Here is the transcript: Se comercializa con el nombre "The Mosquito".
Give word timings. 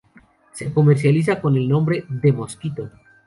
Se 0.53 0.73
comercializa 0.73 1.39
con 1.41 1.55
el 1.57 1.69
nombre 1.69 2.05
"The 2.23 2.33
Mosquito". 2.33 2.89